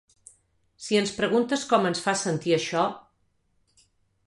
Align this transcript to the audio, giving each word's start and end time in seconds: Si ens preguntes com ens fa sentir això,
Si 0.85 0.97
ens 1.01 1.13
preguntes 1.17 1.67
com 1.75 1.85
ens 1.91 2.03
fa 2.07 2.17
sentir 2.23 2.57
això, 2.59 2.89